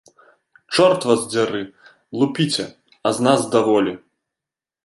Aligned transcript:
Чорт 0.77 1.01
вас 1.09 1.21
дзяры, 1.33 1.61
лупіце, 2.21 2.65
а 3.11 3.15
з 3.19 3.29
нас 3.29 3.41
даволі! 3.59 3.93